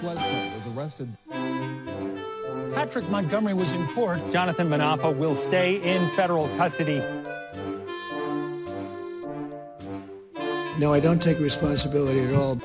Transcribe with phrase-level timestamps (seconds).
[0.00, 1.08] Bledsoe was arrested.
[2.74, 4.20] Patrick Montgomery was in court.
[4.32, 6.98] Jonathan Munafo will stay in federal custody.
[10.78, 12.60] No, I don't take responsibility at all.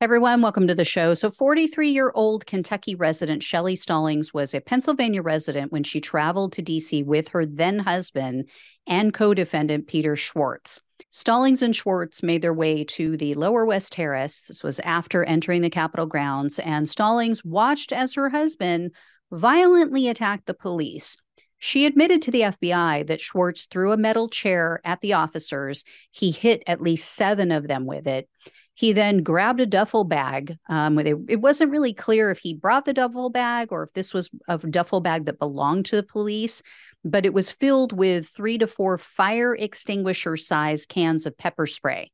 [0.00, 1.14] Everyone, welcome to the show.
[1.14, 6.52] So, 43 year old Kentucky resident Shelly Stallings was a Pennsylvania resident when she traveled
[6.52, 8.48] to DC with her then husband
[8.86, 10.82] and co defendant Peter Schwartz.
[11.10, 14.46] Stallings and Schwartz made their way to the Lower West Terrace.
[14.46, 18.92] This was after entering the Capitol grounds, and Stallings watched as her husband
[19.30, 21.16] violently attacked the police.
[21.58, 25.84] She admitted to the FBI that Schwartz threw a metal chair at the officers.
[26.10, 28.28] He hit at least seven of them with it.
[28.76, 30.58] He then grabbed a duffel bag.
[30.68, 34.12] Um, it, it wasn't really clear if he brought the duffel bag or if this
[34.12, 36.62] was a duffel bag that belonged to the police,
[37.02, 42.12] but it was filled with three to four fire extinguisher size cans of pepper spray.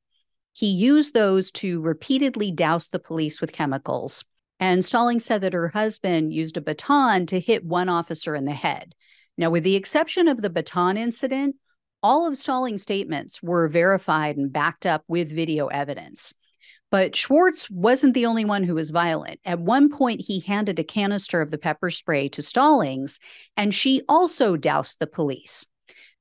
[0.52, 4.22] He used those to repeatedly douse the police with chemicals.
[4.60, 8.52] And Stallings said that her husband used a baton to hit one officer in the
[8.52, 8.94] head.
[9.36, 11.56] Now, with the exception of the baton incident,
[12.04, 16.32] all of Stallings' statements were verified and backed up with video evidence.
[16.92, 19.40] But Schwartz wasn't the only one who was violent.
[19.46, 23.18] At one point, he handed a canister of the pepper spray to Stallings,
[23.56, 25.66] and she also doused the police.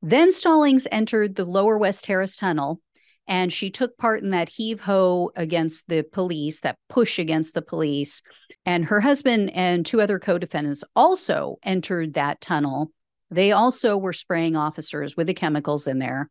[0.02, 2.80] Then Stallings entered the lower West Terrace tunnel,
[3.28, 7.62] and she took part in that heave ho against the police, that push against the
[7.62, 8.22] police.
[8.66, 12.94] And her husband and two other co defendants also entered that tunnel.
[13.30, 16.30] They also were spraying officers with the chemicals in there.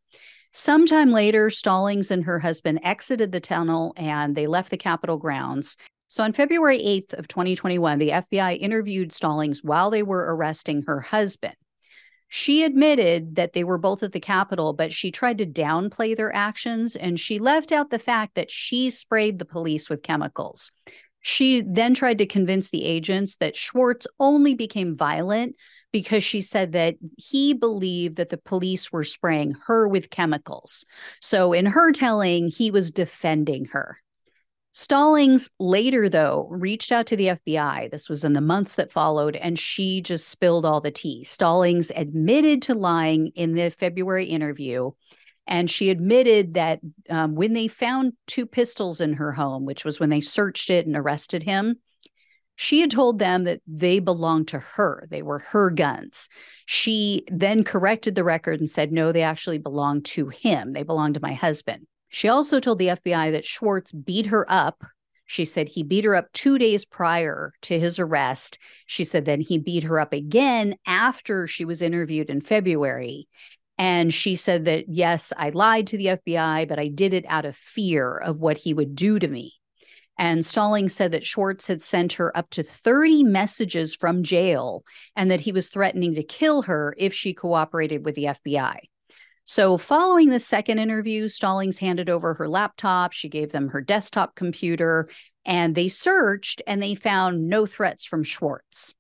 [0.53, 5.77] Sometime later, Stallings and her husband exited the tunnel and they left the Capitol grounds.
[6.09, 11.01] So on February 8th of 2021, the FBI interviewed Stallings while they were arresting her
[11.01, 11.55] husband.
[12.29, 16.35] She admitted that they were both at the Capitol, but she tried to downplay their
[16.35, 20.73] actions and she left out the fact that she sprayed the police with chemicals.
[21.21, 25.55] She then tried to convince the agents that Schwartz only became violent
[25.93, 30.85] because she said that he believed that the police were spraying her with chemicals.
[31.21, 33.99] So, in her telling, he was defending her.
[34.73, 37.91] Stallings later, though, reached out to the FBI.
[37.91, 41.25] This was in the months that followed, and she just spilled all the tea.
[41.25, 44.93] Stallings admitted to lying in the February interview.
[45.47, 46.79] And she admitted that
[47.09, 50.87] um, when they found two pistols in her home, which was when they searched it
[50.87, 51.77] and arrested him,
[52.61, 56.29] she had told them that they belonged to her, they were her guns.
[56.67, 61.15] She then corrected the record and said, no, they actually belonged to him, they belonged
[61.15, 61.87] to my husband.
[62.11, 64.85] She also told the FBI that Schwartz beat her up.
[65.25, 68.59] She said he beat her up two days prior to his arrest.
[68.85, 73.27] She said then he beat her up again after she was interviewed in February.
[73.79, 77.47] And she said that, yes, I lied to the FBI, but I did it out
[77.47, 79.55] of fear of what he would do to me.
[80.21, 84.85] And Stallings said that Schwartz had sent her up to 30 messages from jail
[85.17, 88.81] and that he was threatening to kill her if she cooperated with the FBI.
[89.45, 93.13] So, following the second interview, Stallings handed over her laptop.
[93.13, 95.09] She gave them her desktop computer
[95.47, 98.93] and they searched and they found no threats from Schwartz.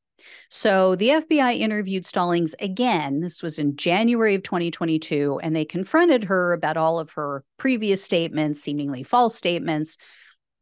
[0.49, 3.21] So the FBI interviewed Stallings again.
[3.21, 8.03] This was in January of 2022, and they confronted her about all of her previous
[8.03, 9.97] statements, seemingly false statements,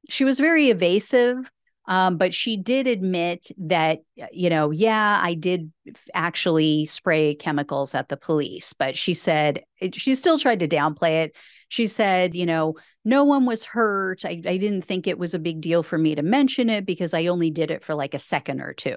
[0.09, 1.51] she was very evasive
[1.89, 5.73] um, but she did admit that, you know, yeah, I did
[6.13, 8.75] actually spray chemicals at the police.
[8.75, 9.65] But she said
[9.95, 11.37] she still tried to downplay it.
[11.69, 12.77] She said, you know,
[13.07, 14.27] no one was hurt.
[14.27, 17.15] I, I didn't think it was a big deal for me to mention it because
[17.15, 18.97] I only did it for like a second or two.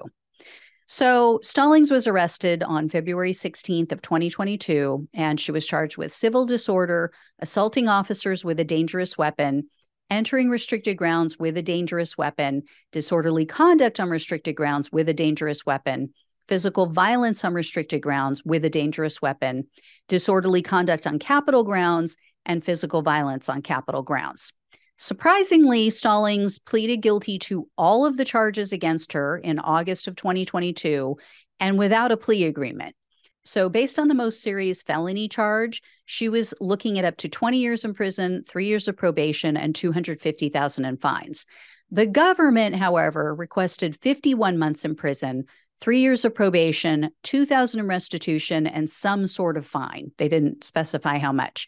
[0.86, 6.46] So Stallings was arrested on February 16th of 2022 and she was charged with civil
[6.46, 9.70] disorder, assaulting officers with a dangerous weapon,
[10.12, 15.66] entering restricted grounds with a dangerous weapon, disorderly conduct on restricted grounds with a dangerous
[15.66, 16.14] weapon,
[16.48, 19.68] physical violence on restricted grounds with a dangerous weapon,
[20.10, 24.52] disorderly conduct on Capitol grounds, and physical violence on Capitol grounds.
[24.98, 31.18] Surprisingly, Stallings pleaded guilty to all of the charges against her in August of 2022
[31.60, 32.96] and without a plea agreement.
[33.44, 37.58] So, based on the most serious felony charge, she was looking at up to 20
[37.58, 41.46] years in prison, three years of probation, and 250,000 in fines.
[41.90, 45.46] The government, however, requested 51 months in prison,
[45.82, 50.12] three years of probation, 2,000 in restitution, and some sort of fine.
[50.18, 51.68] They didn't specify how much.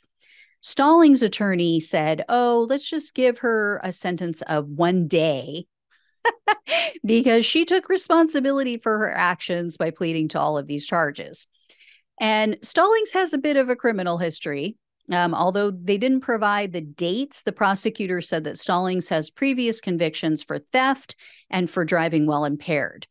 [0.62, 5.66] Stallings' attorney said, "Oh, let's just give her a sentence of one day."
[7.06, 11.48] because she took responsibility for her actions by pleading to all of these charges.
[12.20, 14.78] And Stallings has a bit of a criminal history.
[15.12, 20.42] Um, although they didn't provide the dates, the prosecutor said that Stallings has previous convictions
[20.42, 21.16] for theft
[21.50, 23.08] and for driving while impaired.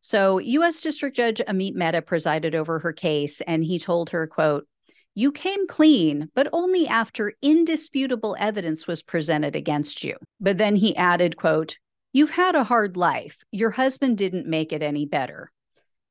[0.00, 0.80] So, U.S.
[0.80, 4.66] District Judge Amit Mehta presided over her case, and he told her, "quote
[5.14, 10.96] You came clean, but only after indisputable evidence was presented against you." But then he
[10.96, 11.78] added, "quote
[12.12, 13.44] You've had a hard life.
[13.52, 15.52] Your husband didn't make it any better."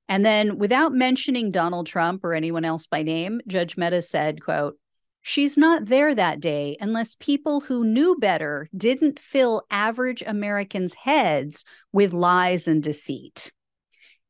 [0.10, 4.78] And then, without mentioning Donald Trump or anyone else by name, Judge Mehta said, "quote
[5.30, 11.66] She's not there that day unless people who knew better didn't fill average Americans' heads
[11.92, 13.52] with lies and deceit.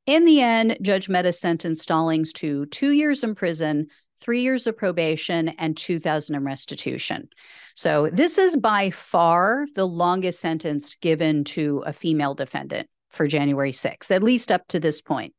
[0.07, 3.89] In the end, Judge Mehta sentenced Stallings to two years in prison,
[4.19, 7.29] three years of probation, and 2000 in restitution.
[7.75, 13.71] So this is by far the longest sentence given to a female defendant for January
[13.71, 15.35] 6th, at least up to this point.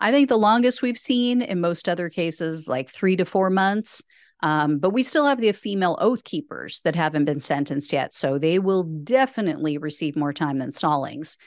[0.00, 4.02] I think the longest we've seen in most other cases, like three to four months.
[4.42, 8.12] Um, but we still have the female oath keepers that haven't been sentenced yet.
[8.12, 11.38] So they will definitely receive more time than Stallings.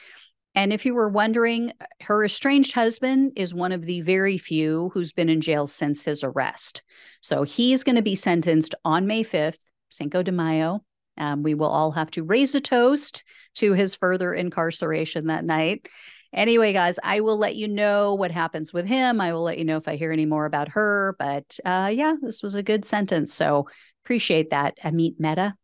[0.55, 5.13] And if you were wondering, her estranged husband is one of the very few who's
[5.13, 6.81] been in jail since his arrest.
[7.21, 9.59] So he's going to be sentenced on May 5th,
[9.89, 10.83] Cinco de Mayo.
[11.15, 13.23] Um, we will all have to raise a toast
[13.55, 15.88] to his further incarceration that night.
[16.33, 19.21] Anyway, guys, I will let you know what happens with him.
[19.21, 21.15] I will let you know if I hear any more about her.
[21.18, 23.33] But uh, yeah, this was a good sentence.
[23.33, 23.68] So
[24.03, 25.56] appreciate that, Amit Mehta.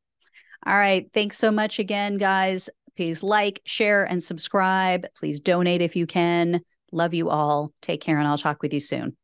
[0.66, 1.08] All right.
[1.14, 2.70] Thanks so much again, guys.
[2.96, 5.08] Please like, share, and subscribe.
[5.18, 6.62] Please donate if you can.
[6.92, 7.74] Love you all.
[7.82, 9.18] Take care, and I'll talk with you soon.